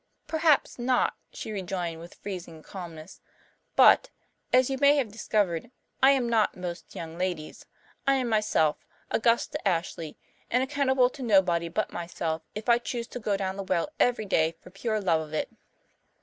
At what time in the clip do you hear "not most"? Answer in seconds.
6.27-6.95